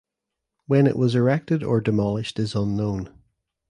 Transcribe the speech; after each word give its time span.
When 0.65 0.87
it 0.87 0.97
was 0.97 1.13
erected 1.13 1.61
or 1.61 1.79
demolished 1.79 2.39
is 2.39 2.55
unknown. 2.55 3.13